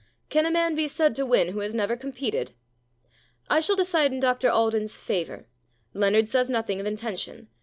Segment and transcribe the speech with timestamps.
[0.17, 2.53] * Can a man be said to win v/ho has never competed?
[3.51, 5.45] I shall decide in Dr Alden's favour.
[5.93, 7.49] Leonard says nothing of intention.